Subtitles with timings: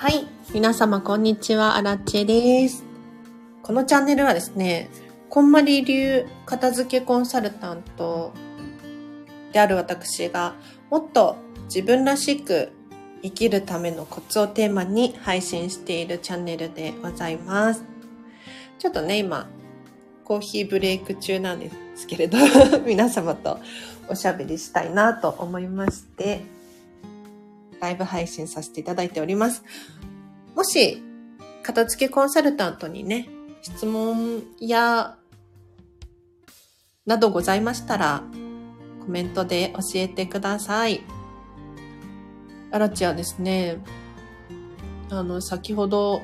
[0.00, 0.26] はい。
[0.54, 1.76] 皆様、こんにちは。
[1.76, 2.84] アラチェです。
[3.62, 4.88] このチャンネルはですね、
[5.28, 8.32] こんまり流片付けコンサルタント
[9.52, 10.54] である私が、
[10.88, 12.72] もっと自分らしく
[13.22, 17.84] 生きるためのコツをテーマに配信しているチャンネルでございます。
[18.78, 19.50] ちょっとね、今、
[20.24, 22.38] コーヒーブレイク中なんですけれど、
[22.88, 23.58] 皆様と
[24.08, 26.40] おしゃべりしたいなと思いまして、
[27.80, 29.64] ライブ配信させていただいております。
[30.54, 31.02] もし、
[31.62, 33.28] 片付けコンサルタントにね、
[33.62, 35.16] 質問や、
[37.06, 38.22] などございましたら、
[39.00, 41.02] コメントで教えてください。
[42.70, 43.78] アラチはですね、
[45.10, 46.22] あの、先ほど、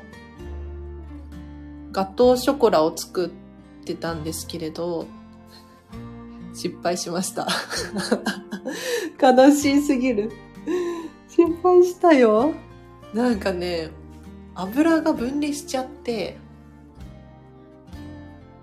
[1.93, 5.07] ガトーショコラを作ってたんですけれど、
[6.55, 7.49] 失敗しました。
[9.21, 10.33] 悲しすぎる。
[11.37, 12.55] 失敗したよ。
[13.13, 13.91] なんかね、
[14.55, 16.39] 油が分離しちゃって、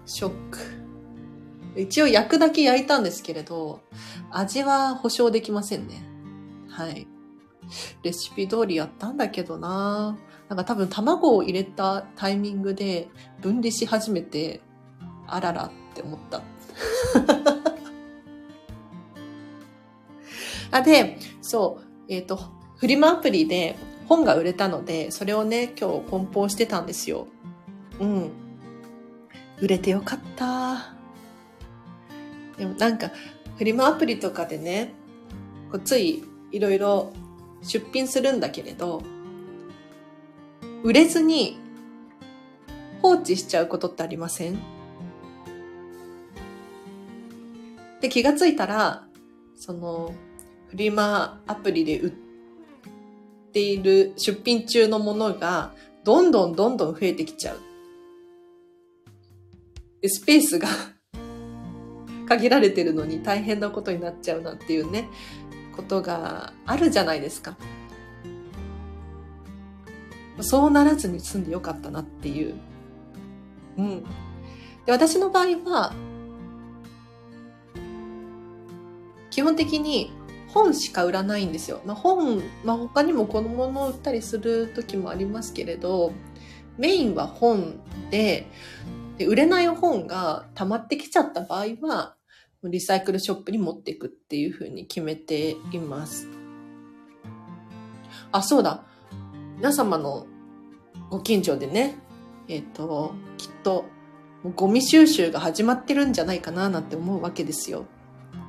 [0.08, 1.80] ショック。
[1.80, 3.82] 一応焼くだけ焼いたんですけれど、
[4.32, 6.04] 味は保証できませんね。
[6.68, 7.06] はい。
[8.02, 10.18] レシピ通りやったんだけどな
[10.50, 13.08] なんか多分卵を入れたタイミングで
[13.40, 14.62] 分離し始めて、
[15.28, 16.42] あららって思った。
[20.80, 23.76] あ、で、そう、えっ、と、フリマアプリで
[24.08, 27.28] 本が売れたので、それをね、今日梱包してたんですよ。
[28.00, 28.32] うん。
[29.62, 30.96] 売れてよかった。
[32.58, 33.12] でもなんか、
[33.58, 34.94] フリマアプリとかでね、
[35.72, 37.14] こうついいろいろ
[37.62, 39.02] 出品するんだけれど、
[40.84, 41.58] 売れずに
[43.02, 44.60] 放置しちゃうことってありません？
[48.02, 49.08] で、気がついたら、
[49.56, 50.14] その、
[50.68, 52.14] フリマアプリで売っ
[53.54, 57.60] ている出品中のものが、どんどんどんどん増えてきちゃう。
[60.02, 60.68] で、スペースが
[62.28, 65.08] 限られてるのに大変なことになっちゃうなんていうね、
[65.76, 67.56] ことがあるじゃないですか。
[70.42, 72.56] そうならずに済んでよかったなっていう。
[73.78, 74.04] うん。
[74.86, 75.94] で私の場合は、
[79.30, 80.12] 基本的に
[80.54, 81.82] 本しか売らないんですよ。
[81.86, 86.14] まあ、本、まあ、他にもこのものを売ったりする時もありますけれど、
[86.78, 88.48] メインは本で、
[89.18, 92.16] で売れない本が溜まってきちゃった場合は、
[92.64, 96.28] リサイクルショップに持っていくっていうふうに決めています。
[98.32, 98.84] あ、そうだ。
[99.58, 100.28] 皆様の
[101.10, 101.96] ご近所でね、
[102.48, 103.86] えっ、と、きっと、
[104.56, 107.86] ゴミ収集が始まってるんじゃないかななんて思うわけですよ。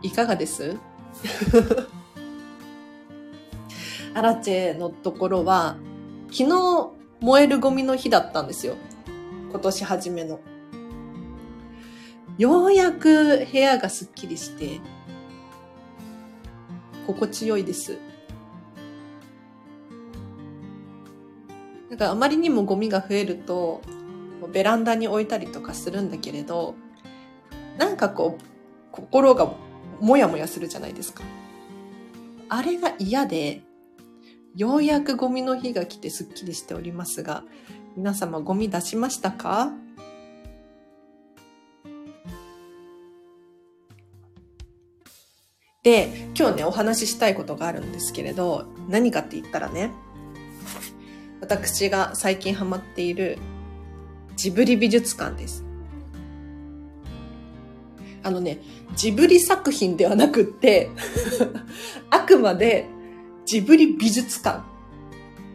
[0.03, 0.77] いかがです？
[4.15, 5.77] アラチェのところは、
[6.31, 8.77] 昨日燃えるゴミの日だったんですよ。
[9.51, 10.41] 今年初めの。
[12.37, 14.81] ようやく部屋がすっきりして、
[17.07, 17.99] 心地よいです。
[21.91, 23.81] なんかあまりにもゴミが増えると、
[24.53, 26.75] ベランダに置いたりとかするんだけれど、
[27.79, 28.45] なんかこう、
[28.91, 29.53] 心が
[30.01, 31.23] もやもやするじゃないですか。
[32.49, 33.63] あれが嫌で、
[34.55, 37.43] ようやくゴミの日が来てすっきりしておりますが、
[37.97, 39.73] 皆様ゴミ出しましたか？
[45.83, 49.91] で、今日ね、お話ししたいことがあるんですけれど、何かって言ったらね、
[51.41, 53.39] 私が最近ハマっている
[54.37, 55.65] ジブリ美術館です。
[58.25, 58.59] あのね、
[58.97, 60.91] ジブリ作品ではなくって、
[62.11, 62.87] あくまで
[63.45, 64.65] ジブリ美術館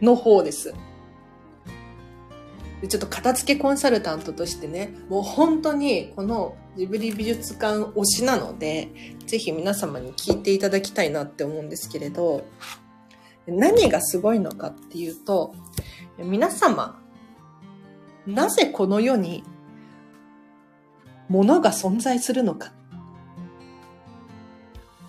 [0.00, 0.72] の方です。
[2.88, 8.88] ちょっと片付けコンサルタントとしてね、もう本当にこのジブリ美術館推しなので、
[9.26, 12.44] ぜひ皆様に聞いていただきたいなって思うんですけれど、
[13.46, 15.54] 何がすごいのかっていうと、
[16.18, 17.02] 皆様、
[18.26, 19.42] なぜこの世に
[21.30, 22.72] 物が存在するのか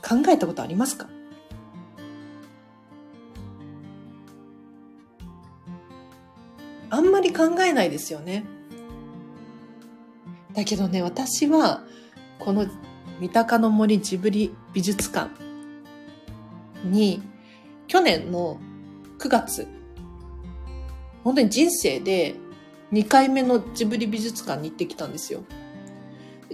[0.01, 1.07] 考えたことありますか？
[6.89, 8.43] あんまり考えないですよね。
[10.53, 11.83] だけどね、私は、
[12.37, 12.67] この
[13.21, 15.31] 三鷹の森ジブリ美術館
[16.83, 17.23] に、
[17.87, 18.59] 去年の
[19.19, 19.67] 9月、
[21.23, 22.35] 本当に人生で
[22.91, 25.43] 2回目のジブリ美術館に行ってきたんですよ。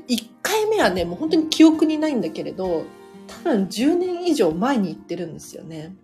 [0.07, 2.86] 1回目はね、もう本当に記憶にないんだけれど、
[3.27, 5.95] 多分10年以上前に行ってるんですよね。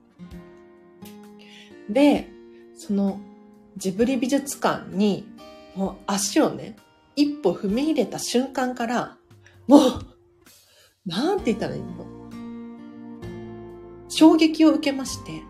[1.90, 2.30] で、
[2.76, 3.20] その
[3.78, 5.26] ジブリ美術館に
[5.76, 6.76] もう足をね、
[7.16, 9.18] 一歩踏み入れた瞬間から、
[9.68, 9.82] もう、
[11.06, 12.06] なんて言ったらいいの？
[14.10, 15.42] 衝撃を受けまして、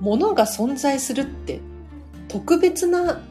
[0.00, 1.60] 物が存在するって
[2.28, 3.22] 特別な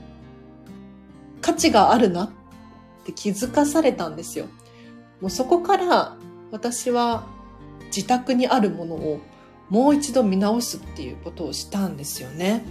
[1.42, 2.30] 価値があるなっ
[3.06, 4.46] て気づかされたんですよ。
[5.20, 6.18] もうそこから
[6.52, 7.28] 私は
[7.96, 9.20] 自宅にあるものを
[9.70, 12.64] もう一度見直すっていうことをしたんですよね。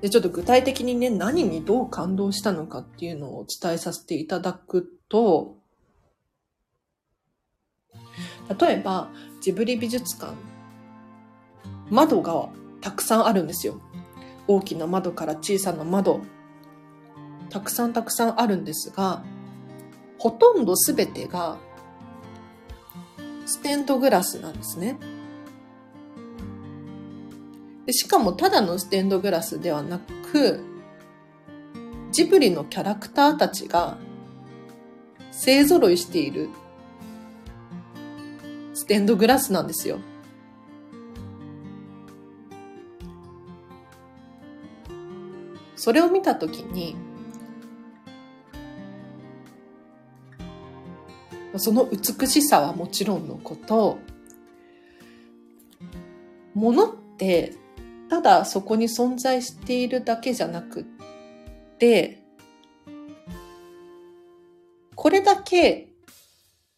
[0.00, 5.56] で、ちょっと具体的にね、何にどう感動したのかっていうのをお伝えさせていただくと、
[8.58, 9.10] 例えば、
[9.40, 10.34] ジブリ美術館、
[11.90, 12.48] 窓が
[12.80, 13.80] たくさんあるんですよ。
[14.52, 16.22] 大きな窓から小さな窓、
[17.50, 19.22] たくさんたくさんあるんですが、
[20.18, 21.56] ほとんどすべてが
[23.46, 24.98] ステンドグラスなんですね。
[27.86, 30.64] でしかもただのステンドグラスではなく、
[32.10, 33.98] ジブリのキャラクターたちが
[35.30, 36.48] 勢揃いしている
[38.74, 40.00] ステンドグラスなんですよ。
[45.80, 46.94] それを見たときに、
[51.56, 53.96] その美しさはもちろんのこと、
[56.52, 57.54] ものって
[58.10, 60.84] ただそこに存在しているだけじゃなくっ
[61.78, 62.22] て、
[64.94, 65.88] これだけ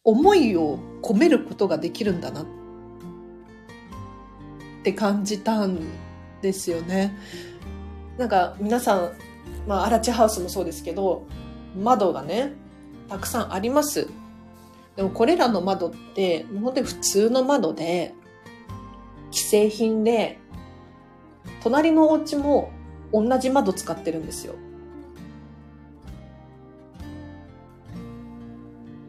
[0.05, 2.45] 思いを込めることができるんだなっ
[4.81, 5.81] て感じたん
[6.41, 7.13] ですよね。
[8.17, 9.11] なんか皆さん、
[9.67, 11.25] まあ、アラチハウスもそうですけど、
[11.75, 12.53] 窓がね、
[13.09, 14.07] たくさんあります。
[14.95, 18.13] でもこれらの窓って、本当に普通の窓で、
[19.31, 20.39] 既製品で、
[21.63, 22.71] 隣のお家も
[23.11, 24.53] 同じ窓使ってるんですよ。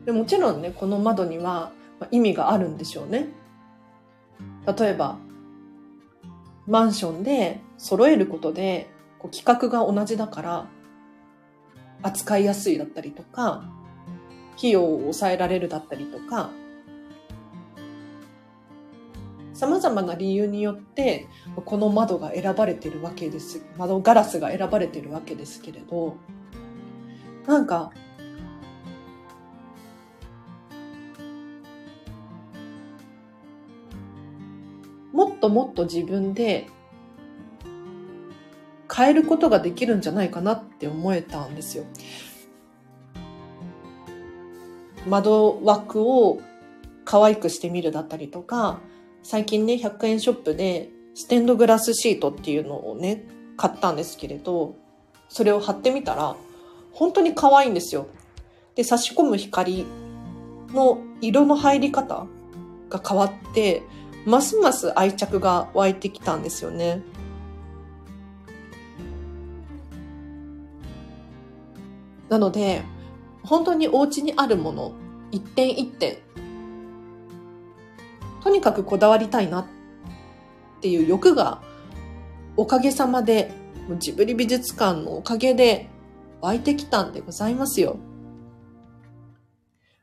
[0.06, 1.72] でもちろんね、この窓には
[2.10, 3.28] 意味があるんでしょうね。
[4.78, 5.18] 例えば、
[6.66, 8.88] マンションで揃えることで
[9.24, 10.66] こう規格が同じだから
[12.02, 13.64] 扱いやすいだったりとか、
[14.58, 16.50] 費用を抑えられるだったりとか、
[19.54, 21.26] 様々な理由によって、
[21.64, 23.64] この窓が選ばれてるわけです。
[23.78, 26.18] 窓ガラスが選ばれてるわけですけれど、
[27.46, 27.92] なんか、
[35.14, 36.66] もっともっと自分で
[38.96, 41.84] 変えることができるんじゃないかなって思えたんですよ。
[45.06, 46.40] 窓枠を
[47.04, 48.80] 可愛くしてみるだったりとか、
[49.22, 53.24] 最近ね、100円ショップでステンドグラスシートっていうのをね、
[53.56, 54.76] 買ったんですけれど、
[55.28, 56.36] それを貼ってみたら、
[56.92, 58.06] 本当に可愛いんですよ。
[58.74, 59.86] で、差し込む光
[60.72, 62.26] の色の入り方
[62.88, 63.82] が変わって、
[64.24, 67.02] ますます愛着が湧いてきたんですよね。
[72.28, 72.82] なので、
[73.42, 74.92] 本当にお家にあるもの、
[75.30, 76.16] 一点一点、
[78.42, 79.66] とにかくこだわりたいなっ
[80.80, 81.62] ていう欲が、
[82.56, 83.52] おかげさまで、
[83.98, 85.88] ジブリ美術館のおかげで
[86.40, 87.96] 湧いてきたんでございますよ。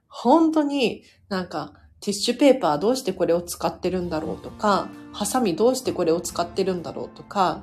[0.08, 7.62] 本当になんか、ティッシュペーパーどうしてこれを使ってるんだろうとか、ハサミどうしてこれを使ってるんだろうとか、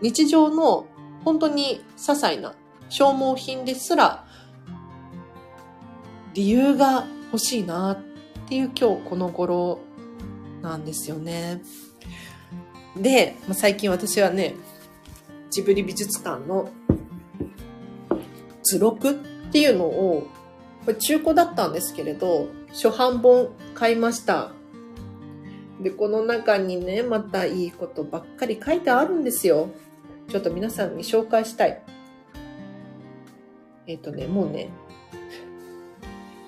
[0.00, 0.86] 日常の
[1.24, 2.54] 本当に些細な
[2.88, 4.26] 消耗品ですら
[6.34, 7.98] 理由が欲しいなっ
[8.48, 9.80] ていう今日この頃
[10.62, 11.62] なんですよね。
[12.96, 14.54] で、まあ、最近私はね、
[15.50, 16.70] ジブリ美術館の
[18.62, 19.14] 図録っ
[19.52, 20.26] ていうのを、
[20.84, 24.52] これ中古だったんですけれど、初版本買いました。
[25.80, 29.70] で、この中にね、またいいことばっかり書いてあるんですよ。
[30.28, 31.82] ちょっと皆さんに紹介したい。
[33.86, 34.70] えっ、ー、とね、もうね、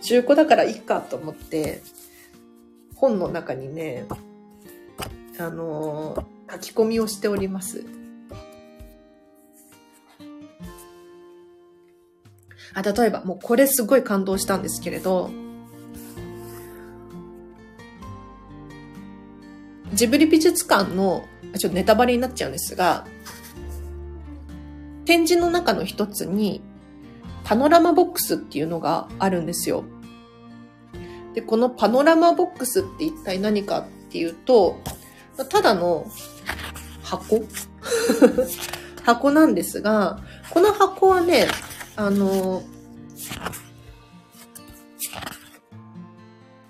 [0.01, 1.83] 中古だからいいかと思って、
[2.95, 4.07] 本の中にね、
[5.39, 7.85] あのー、書き込みをしております。
[12.73, 15.31] あ、例えば、もうこれすごい感動したんですけれど、
[19.97, 21.27] ジブリ美術館の、
[21.59, 23.07] ちょっとネタバレになっちゃうんですが、
[25.07, 26.61] 展示の中の一つに、
[27.45, 29.85] パノラマボックスっていうのがあるんですよ。
[31.35, 34.79] で、このパノラマボックスって一体何かっていうと、
[35.49, 36.07] ただの
[37.03, 37.45] 箱？
[39.03, 40.19] 箱なんですが、
[40.51, 41.47] この箱はね、
[41.95, 42.63] あの、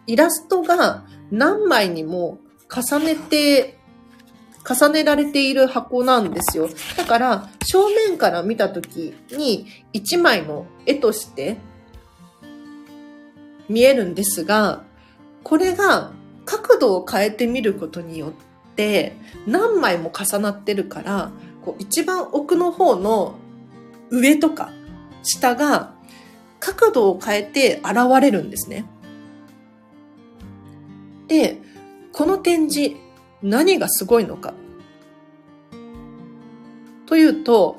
[0.06, 2.38] イラストが何枚にも
[2.72, 3.78] 重ねて、
[4.68, 6.68] 重ねられている箱なんですよ。
[6.96, 11.58] だから、正面から見たときに1枚の絵として
[13.68, 14.84] 見えるんですが、
[15.42, 16.12] これが
[16.44, 18.32] 角度を変えてみることによっ
[18.74, 21.30] て何枚も重なってるから、
[21.64, 23.36] こう一番奥の方の
[24.10, 24.72] 上とか
[25.22, 25.94] 下が
[26.60, 28.86] 角度を変えて現れるんですね。
[31.28, 31.60] で、
[32.16, 32.96] この展示
[33.42, 34.54] 何がすごいのか。
[37.04, 37.76] というと、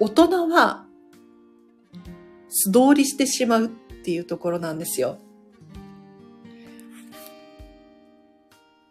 [0.00, 0.86] 大人は
[2.48, 5.18] 素通りしてしまうっていうところなんですよ。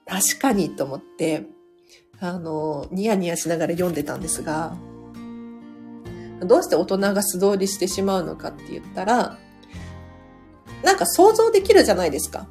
[0.05, 1.47] 確かにと思って、
[2.19, 4.77] あの、ニヤニヤしながら読んでたんですが、
[6.41, 9.39] どうして大人が素通りしてしまうのかって言ったら、
[10.83, 12.47] なんか想像できるじゃないですか。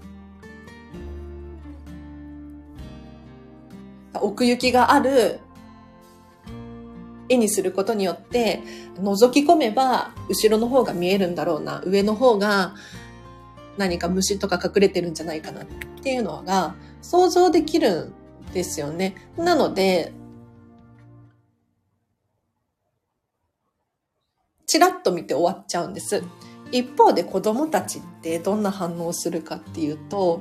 [4.14, 5.40] 奥行きがある
[7.28, 8.62] 絵にすることによって、
[8.96, 12.74] 覗き込めば後ろの方が見えるんだろうな、上の方が
[13.78, 15.66] 何か虫とか隠れてるんじゃないかなっ
[16.02, 18.12] ていうのが想像できるん
[18.52, 19.16] ですよね。
[19.36, 20.12] なので、
[24.66, 26.22] チラッと見て終わっちゃうんです。
[26.72, 30.40] 一方で子供たちってどんな反応をするかっていうと、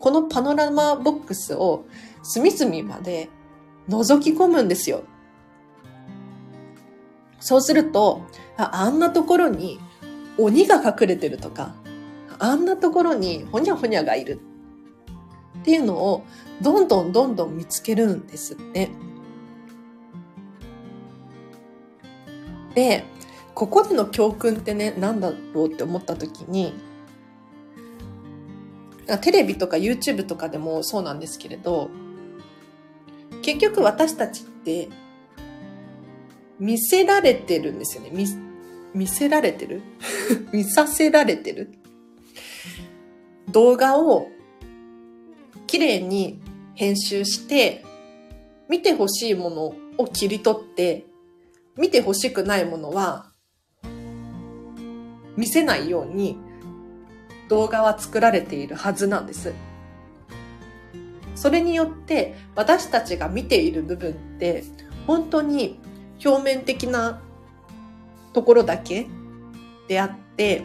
[0.00, 1.86] このパノラマボックスを
[2.22, 3.30] 隅々まで
[3.88, 5.04] 覗き込むんですよ。
[7.40, 8.22] そうすると、
[8.56, 9.78] あんなところに
[10.36, 11.74] 鬼が隠れてるとか、
[12.38, 14.40] あんなところにほにゃほにゃがいる
[15.60, 16.24] っていうのを
[16.60, 18.90] どんどんどんどん見つけるんですって。
[22.74, 23.04] で、
[23.54, 26.74] ここでの教訓ってね、何だろうって思った時に、
[29.20, 31.90] テレビとか YouTube とかでもそうなんですけれど、
[33.42, 34.88] 結局私たちって
[36.58, 38.10] 見せられてるんですよね。
[38.12, 38.26] 見、
[38.94, 39.82] 見せられてる？
[40.52, 41.74] 見させられてる？
[43.50, 44.28] 動画を
[45.66, 46.40] 綺麗に
[46.74, 47.84] 編集して、
[48.68, 51.06] 見てほしいものを切り取って、
[51.76, 53.30] 見てほしくないものは
[55.36, 56.38] 見せないように
[57.48, 59.52] 動画は作られているはずなんです。
[61.34, 64.64] それによって私たちが見ている部分って
[65.06, 65.78] 本当に
[66.24, 67.20] 表面的な
[68.32, 69.06] ところだけ
[69.88, 70.62] であって、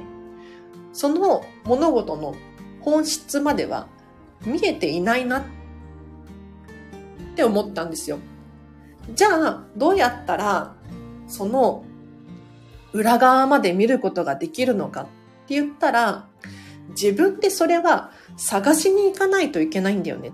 [0.93, 2.35] その物事の
[2.81, 3.87] 本質までは
[4.45, 5.43] 見えていないなっ
[7.35, 8.19] て思ったんですよ。
[9.13, 10.75] じゃあ、どうやったら、
[11.27, 11.83] その
[12.93, 15.05] 裏側まで見ることができるのかっ
[15.47, 16.27] て言ったら、
[16.89, 20.29] 自分でそれは探しに行かないといけないんだよね。
[20.29, 20.31] っ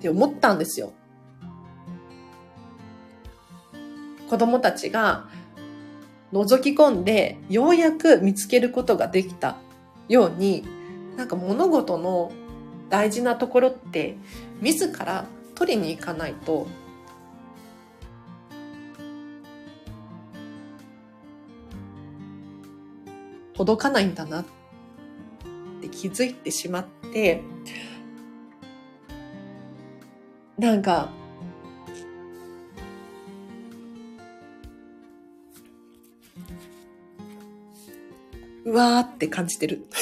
[0.00, 0.92] て思ったんですよ。
[4.28, 5.28] 子供たちが
[6.32, 9.56] 覗き込んでようやく見つけることができた
[10.08, 10.64] ように、
[11.16, 12.32] なんか物事の
[12.90, 14.16] 大事なところって
[14.60, 16.66] 自ら取りに行かないと
[23.54, 24.44] 届かないんだなっ
[25.80, 27.42] て気づいてしまって、
[30.58, 31.10] なんか、
[38.64, 39.86] うわーって感じてる。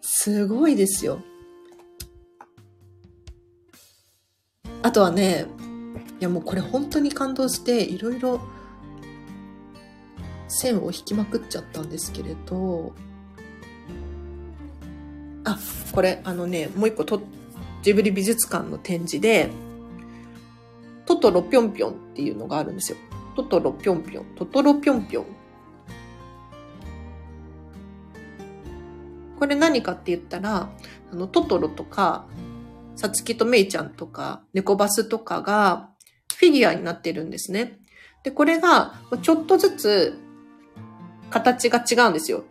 [0.00, 1.20] すごいですよ。
[4.82, 5.46] あとはね、
[6.20, 8.40] いやもうこれ本当に感動していろいろ
[10.54, 12.92] 線を引きまくっちゃったんですけれど、
[15.44, 15.58] あ、
[15.92, 17.20] これあのね、もう一個と
[17.82, 19.50] ジブリ美術館の展示で、
[21.06, 22.98] トトロぴょんぴょんっていうのがあるんですよ。
[23.36, 25.26] トトロぴょんぴょん、トトロぴょんぴょん。
[29.38, 30.70] これ何かって言ったら、
[31.12, 32.26] あの、トトロとか、
[32.94, 35.90] さつきとめいちゃんとか、猫バスとかが
[36.38, 37.80] フィギュアになってるんですね。
[38.22, 40.23] で、これがちょっとずつ
[41.34, 42.44] 形が違うんですよ。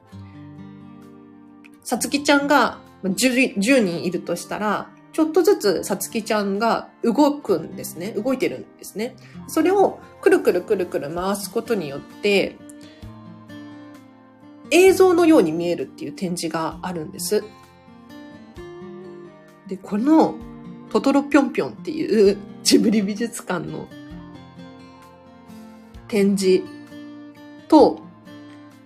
[1.83, 8.11] さつきちゃんが 10, 10人いるとしたら、ちょっとずつさつきちゃんが動くんですね。
[8.11, 9.15] 動いてるんですね。
[9.47, 12.57] それをくるくるくるくる回すことによって、
[14.69, 17.43] 映像のように見えるっていう展示があるんです。
[19.67, 20.35] で、この
[20.91, 23.87] トトロぴょんぴょんっていうジブリ美術館の
[26.09, 26.63] 展示
[27.69, 28.02] と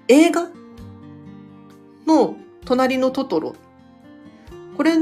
[0.08, 0.50] 映画？
[2.08, 3.56] の隣のトトロ。
[4.76, 4.96] これっ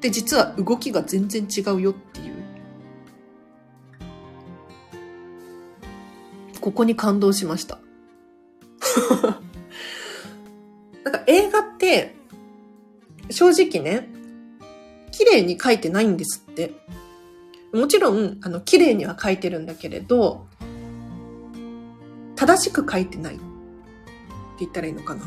[0.00, 2.34] て実は動きが全然違うよっていう。
[6.60, 7.78] ここに感動しました。
[11.04, 12.14] なんか映画って、
[13.30, 14.08] 正直ね、
[15.10, 16.72] 綺麗に描いてないんですって。
[17.72, 20.46] もちろん、あの、綺麗には描いてるんだけれど、
[22.36, 23.38] 正しく描いてない
[24.60, 25.26] 言ったらいいのかな。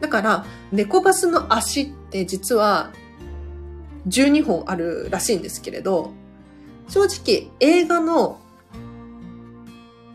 [0.00, 2.92] だから、猫バスの足って実は
[4.08, 6.12] 12本あるらしいんですけれど、
[6.88, 8.40] 正直映画の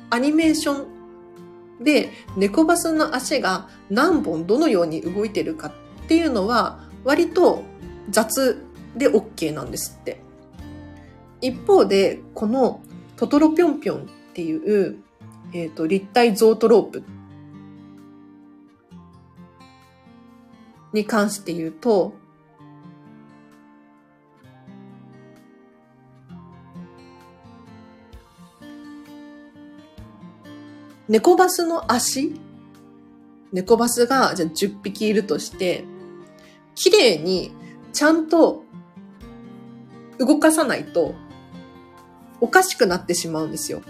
[0.09, 0.85] アニメーショ
[1.79, 5.71] ンで猫バスの足が何本どのように動いてるかっ
[6.07, 7.63] ていうのは割と
[8.09, 8.63] 雑
[8.95, 10.21] で OK なんですって。
[11.41, 12.81] 一方で、この
[13.15, 14.97] トトロぴょんぴょんっていう、
[15.53, 17.03] えっ、ー、と、立体ゾートロープ
[20.97, 22.13] に関して言うと、
[31.07, 32.37] 猫バスの足？
[33.53, 35.85] 猫バスがじゃあ10匹いるとして、
[36.75, 37.53] 綺麗に
[37.93, 38.63] ちゃんと
[40.17, 41.15] 動かさないと
[42.41, 43.81] おかしくなってしまうんですよ。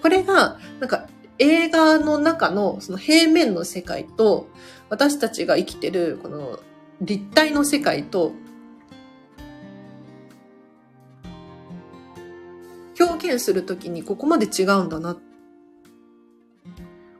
[0.00, 4.48] これが、なんか映画の中のその平面の世界と
[4.90, 6.58] 私たちが生きてるこの
[7.00, 8.32] 立体の世界と
[12.98, 15.16] 表現するときにここまで違うんだな。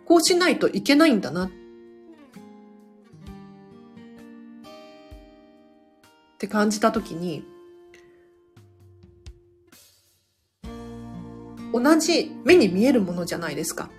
[0.05, 1.45] こうしないといけないんだな。
[1.45, 1.51] っ
[6.39, 7.45] て感じたときに、
[11.73, 13.91] 同じ目に見えるものじゃないですか。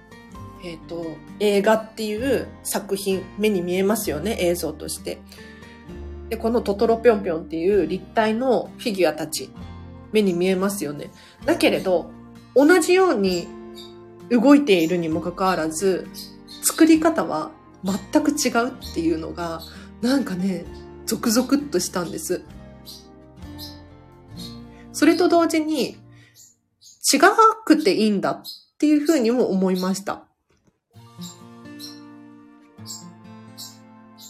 [0.63, 5.19] えっ、ー、と、映画っていう作品、目に見えますよね、映像として。
[6.29, 9.49] で、このトトロぴょんぴょんっていう立体のフィギュアたち、
[10.11, 11.11] 目に見えますよね。
[11.45, 12.11] だけれど、
[12.55, 13.47] 同じように
[14.29, 16.07] 動いているにもかかわらず、
[16.63, 17.51] 作り方は
[17.83, 19.61] 全く違うっていうのが、
[20.01, 20.65] なんかね、
[21.05, 22.43] ゾクゾクっとしたんです。
[24.91, 25.97] それと同時に、
[27.11, 27.19] 違
[27.65, 28.43] くていいんだっ
[28.77, 30.28] ていうふうにも思いました。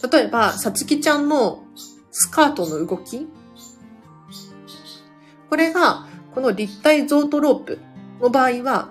[0.08, 1.64] 例えば、さつきちゃんの
[2.10, 3.28] スカートの動き
[5.48, 7.78] これが、この立体ゾートロープ
[8.20, 8.90] の場合は、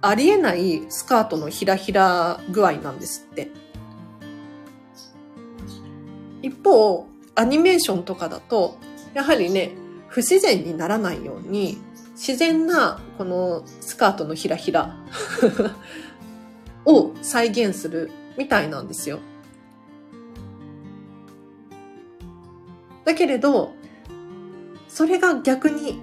[0.00, 3.50] ありえないスカートのひらひら具合なんですって。
[6.40, 8.78] 一方、アニメーションとかだと、
[9.12, 9.72] やはりね、
[10.06, 11.78] 不自然にならないように、
[12.12, 14.96] 自然なこのスカートのひらひら
[16.84, 19.20] を再現するみたいなんですよ。
[23.08, 23.74] だけれど、
[24.86, 25.98] それが逆に、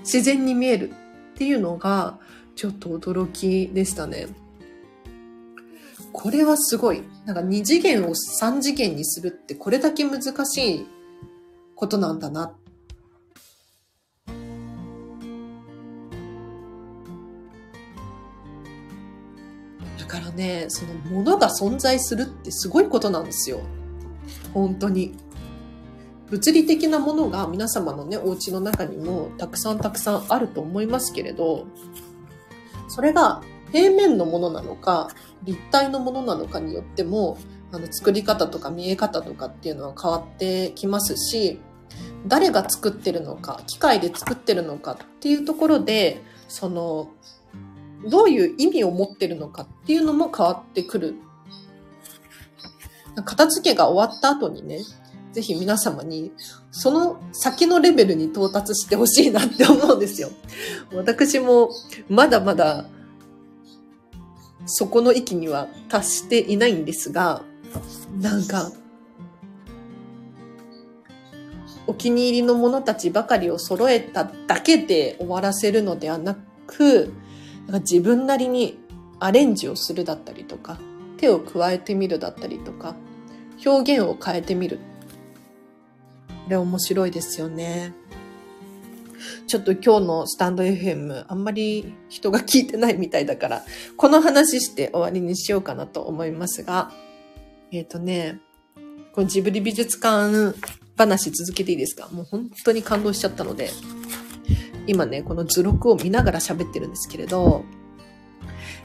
[0.00, 2.18] 自然に見えるっていうのが、
[2.54, 4.26] ちょっと驚きでしたね。
[6.12, 7.02] これはすごい。
[7.24, 10.86] なんか2次元を3次元にするってこれだけ難しい
[11.74, 12.52] ことなんだなっ
[20.06, 23.60] からね、その物が存在するってすごいことなんですよ。
[24.54, 25.14] 本当に。
[26.30, 31.66] 物理的なものが皆様のね、お家の中にもたくさんたくさんあると思いますけれど、
[32.88, 33.42] それが
[33.72, 35.08] 平面のものなのか、
[35.44, 37.38] 立体のものなのかによっても、
[37.72, 41.60] あの、作り方とか見え方とかっていうのは変わってきますし、
[42.26, 47.10] 誰が作ってるのか、機械で作ってるのかっていうところで、その、
[48.04, 51.14] どういう意味を持ってるのかっていうのも変わってくる。
[53.24, 54.80] 片付けが終わった後にね、
[55.32, 56.32] ぜひ皆様に、
[56.70, 60.30] その先のレベルに到達してほしいなって思うんですよ。
[60.94, 61.70] 私も
[62.08, 62.86] まだまだ
[64.66, 67.42] そこの域には達していないんですが、
[68.20, 68.72] なんか、
[71.86, 77.12] お気に入りのものたちばかりを揃えただけで終わらせるのではなく、
[77.66, 78.78] なんか自分なりに
[79.20, 80.78] アレンジをするだったりとか、
[81.16, 82.94] 手を加えてみるだったりとか、
[83.64, 84.78] 表現を変えてみる。
[86.44, 87.92] これ面白いですよね。
[89.46, 93.62] ちょっと今日のスタンド FM あんまり人が聞いてないみたいだから、
[93.96, 96.92] この話して終わりにしようかなと思いますが、
[97.72, 98.40] えっ、ー、とね、
[99.12, 100.54] このジブリ美術館
[100.96, 102.08] 話続けていいですか？
[102.12, 103.70] もう本当に感動しちゃったので、
[104.86, 107.64] 今ね、この図録を見ながら喋ってるんですけれど、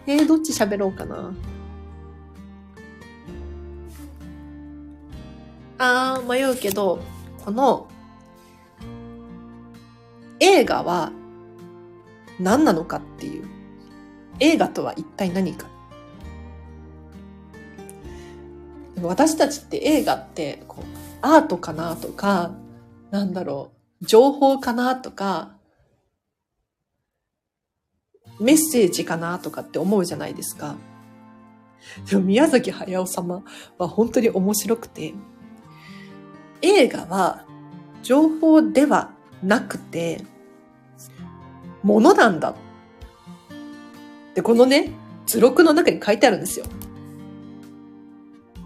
[0.07, 1.33] えー、どっち喋ろうかな
[5.77, 6.99] あー、迷うけど、
[7.43, 7.87] この
[10.39, 11.11] 映画は
[12.39, 13.45] 何なのかっていう。
[14.39, 15.67] 映画とは一体何か。
[19.01, 20.85] 私たちって映画ってこう
[21.21, 22.51] アートかなとか、
[23.11, 25.55] なんだろう、情報かなとか、
[28.41, 30.75] メッセージかなとかって思うじゃないですか。
[32.09, 33.43] でも宮崎駿様
[33.77, 35.13] は本当に面白くて、
[36.61, 37.45] 映画は
[38.03, 39.11] 情報では
[39.43, 40.23] なくて、
[41.83, 42.55] ものなんだ。
[44.35, 44.91] で、このね、
[45.25, 46.65] 図録の中に書いてあるんですよ。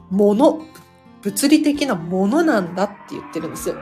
[0.10, 0.66] もの。
[1.22, 3.76] 物理的なものなんだって言ってるんですよ。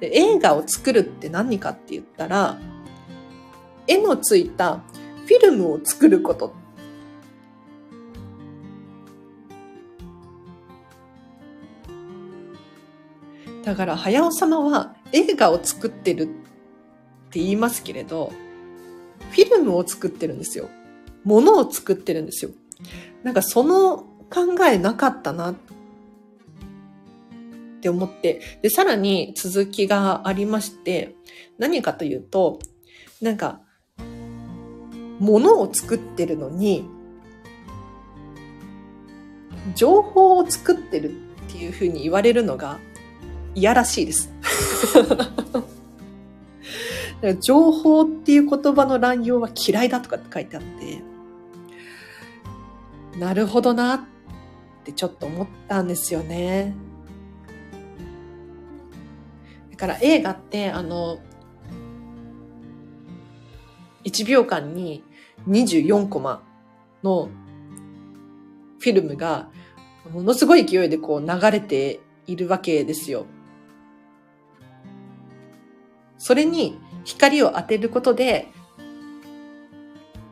[0.00, 2.58] で映画を作るって何かって言ったら、
[3.86, 6.54] 絵のついたィルムを作ること
[13.64, 16.26] だから、早尾様は映画を作ってるっ
[17.30, 18.32] て言いますけれど、
[19.30, 20.70] フィルムを作ってるんですよ。
[21.24, 22.50] ものを作ってるんですよ。
[23.22, 23.98] なんかその
[24.30, 25.54] 考えなかったなっ
[27.80, 31.14] て思って、で、さらに続きがありまして、
[31.58, 32.58] 何かというと、
[33.20, 33.60] なんか、
[35.18, 36.88] ものを作ってるのに、
[39.74, 42.78] 情報を作ってるっていうふうに言われるのが
[43.54, 44.32] 嫌らしいです。
[47.40, 51.02] 情報っていう言葉の乱用は嫌いだとかって書いてあって、
[53.18, 54.00] なるほどなっ
[54.84, 56.74] てちょっと思ったんですよね。
[59.72, 61.18] だから映画ってあの、
[64.08, 65.04] 1秒間に
[65.46, 66.42] 24コマ
[67.02, 67.28] の
[68.78, 69.50] フィルムが
[70.10, 73.26] ものすごい勢いでこう流れているわけですよ。
[76.16, 78.48] それに光を当てることで、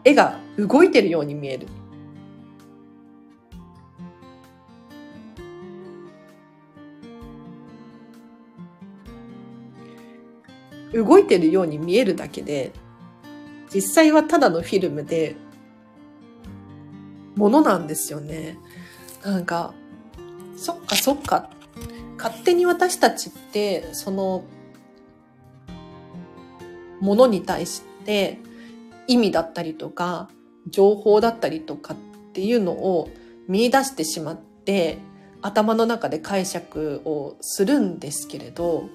[0.05, 1.67] 絵が動いてるように見える。
[10.95, 12.73] 動いてるように見えるだけで、
[13.75, 15.37] 実際はただのフィルムで、
[17.35, 18.59] ものなんですよね。
[19.25, 19.75] なんか、
[20.57, 21.51] そっかそっか。
[22.17, 24.45] 勝手に私たちって、その
[27.01, 28.39] ものに対して
[29.07, 30.29] 意味だったりとか
[30.69, 31.97] 情報だったりとかっ
[32.33, 33.11] ていうのを
[33.49, 34.99] 見出してしまって
[35.43, 38.89] 頭の中で解釈をするんですけれど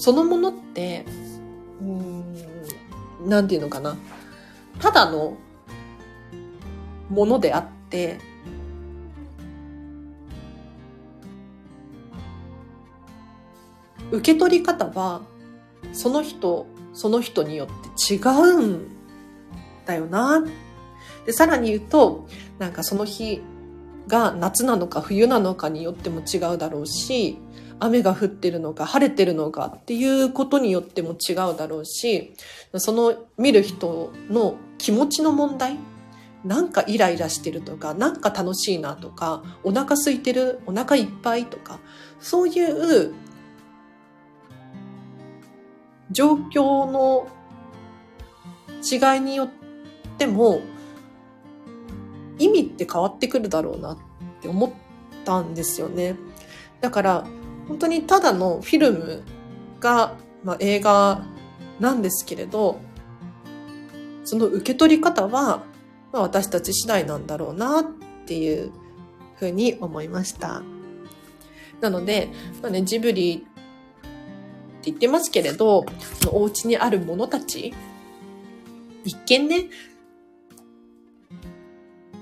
[0.00, 1.04] そのものって
[1.80, 2.34] うん
[3.28, 3.96] なんていうのかな
[4.80, 5.36] ただの
[7.10, 8.18] ものであって
[14.10, 15.20] 受け取り方は
[15.92, 18.88] その人その人によって違うん
[19.84, 20.44] だよな。
[21.26, 22.26] で、さらに言うと、
[22.58, 23.42] なんかその日
[24.08, 27.38] が夏なのか冬なのかによっても違うだろうし、
[27.80, 32.34] 雨が降ってるのか晴れてるのかっていうことによっても違うだろうし、
[32.76, 35.78] その見る人の気持ちの問題
[36.44, 41.80] なんかイライラしてるとか、なんか楽しいなとか、お腹空いてる、お腹いっぱいとか、
[42.18, 43.14] そういう
[46.10, 47.28] 状況の
[48.82, 49.50] 違いによっ
[50.18, 50.60] ても
[52.38, 53.98] 意味って変わってくるだろうなっ
[54.40, 54.70] て思っ
[55.24, 56.16] たんですよね。
[56.80, 57.26] だから
[57.70, 59.22] 本当にただのフィルム
[59.78, 61.24] が、まあ、映画
[61.78, 62.80] なんですけれど
[64.24, 65.62] その受け取り方は、
[66.12, 67.84] まあ、私たち次第なんだろうなっ
[68.26, 68.72] ていう
[69.36, 70.62] ふうに思いました。
[71.80, 72.28] なので、
[72.60, 73.46] まあね、ジブリって
[74.84, 75.86] 言ってますけれど、
[76.20, 77.72] そのお家にあるものたち、
[79.04, 79.66] 一見ね、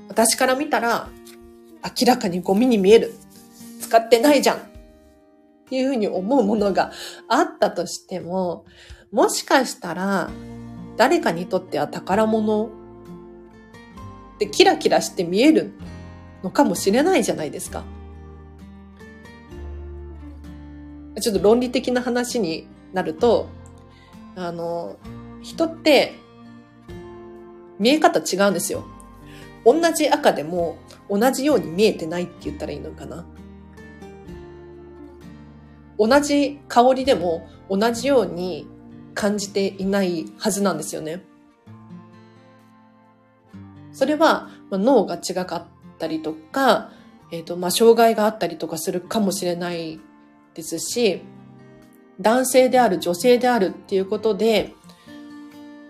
[0.08, 1.08] 私から見たら、
[1.82, 3.14] 明らかにゴミに見える。
[3.80, 4.77] 使ってないじゃん。
[5.68, 6.92] ていうふうに思うものが
[7.28, 8.64] あったとしても、
[9.12, 10.30] もしかしたら、
[10.96, 12.68] 誰かにとっては宝物っ
[14.38, 15.72] てキラキラして見える
[16.42, 17.84] のかもしれないじゃないですか。
[21.20, 23.48] ちょっと論理的な話になると、
[24.36, 24.96] あの、
[25.42, 26.14] 人って
[27.78, 28.84] 見え方違うんですよ。
[29.64, 30.78] 同じ赤でも
[31.10, 33.26] 同じように見えてないって言ったらいいのかな。
[35.98, 38.66] 同じ香りでも同じように
[39.14, 41.24] 感じていないはずなんですよね。
[43.92, 45.64] それは、ま、脳が違かっ
[45.98, 46.92] たりとか、
[47.32, 50.00] えっ、ー、と、まあ、障害があったりとかするかもしれない
[50.54, 51.22] ですし、
[52.20, 54.74] 男性である、女性であるっていうことで、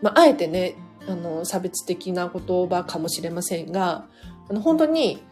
[0.00, 4.06] まあ、あえてね、あの、差別的な言葉かもしれませんが、
[4.48, 5.22] あの、本当に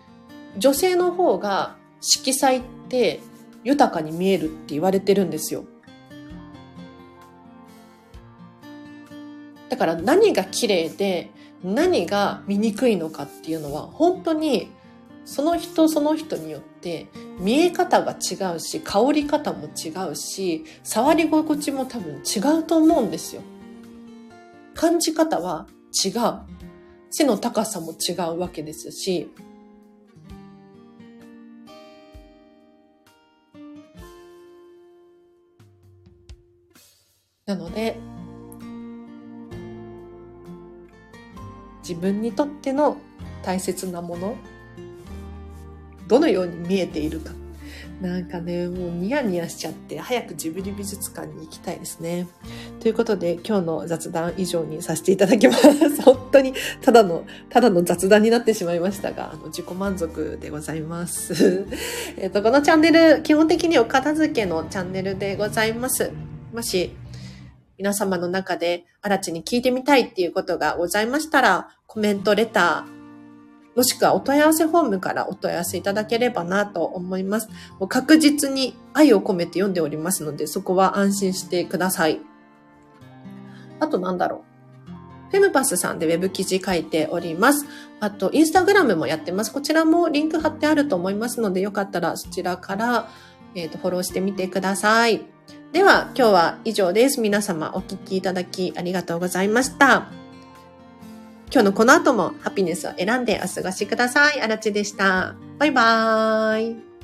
[0.58, 3.20] 女性の方が色彩って
[3.66, 5.64] 豊かに見えるって言われてるんですよ。
[9.68, 11.33] だから何が綺麗で
[11.64, 14.70] 何が醜いのかっていうのは本当に
[15.24, 17.09] その人その人によって
[17.40, 23.42] 見え方が違うし香り方も違うし触り心地も多分違うと思うんですよ。
[24.76, 25.66] 感じ方は
[26.05, 26.12] 違う。
[27.11, 29.29] 背の高さも違うわけですし、
[37.46, 37.96] なので、
[41.88, 42.96] 自分にとっての
[43.44, 44.37] 大切なもの、
[46.09, 47.30] どのように見えているか。
[48.00, 52.26] なんかね、もうニヤニヤしちゃって、早くジブリ美術館に行きたいですね。
[52.80, 55.70] ということで、今日の雑談以上にさせていただきます。
[56.02, 61.64] 本当に、ただの、ただの雑談になってしまいましたが、あの、自己満足でございます。
[62.18, 66.11] えっと、このチャンネル、基本的にお片付けのチャンネルでございます。
[66.52, 66.90] もし、
[67.78, 72.96] 皆様の中で、新地に聞いてみたいっていうことがございましたら、コメント、レター、
[73.76, 77.48] もしくはお問い合わせフォームからお問い合わせいただければなと思います。
[77.78, 82.20] もう確実に愛を込めて読んでおりますので、そこは安心してください。
[83.78, 85.30] あとなんだろう。
[85.30, 87.66] フェムパスさんでウェブ記事書いております。
[88.00, 89.52] あと、インスタグラムもやってます。
[89.52, 93.10] こちらもリンク貼ってあると思いますので、よかったらそちらから、
[93.54, 95.36] えっ、ー、と、フォローしてみてください。
[95.76, 97.20] では、今日は以上です。
[97.20, 100.08] 皆様お聴きいただきありがとうございました。
[101.52, 104.40] 今日のこの後もハピネスを選んでお過ごしください。
[104.40, 105.34] あらちでした。
[105.58, 106.95] バイバーイ。